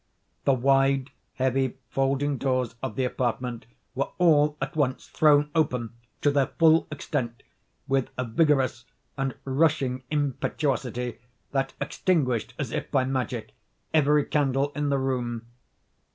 [0.45, 6.31] The wide, heavy folding doors of the apartment were all at once thrown open, to
[6.31, 7.43] their full extent,
[7.87, 8.85] with a vigorous
[9.15, 11.19] and rushing impetuosity
[11.51, 13.51] that extinguished, as if by magic,
[13.93, 15.45] every candle in the room.